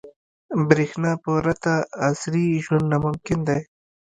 •برېښنا 0.67 1.11
پرته 1.23 1.73
عصري 2.07 2.45
ژوند 2.65 2.85
ناممکن 2.91 3.39
دی. 3.47 3.59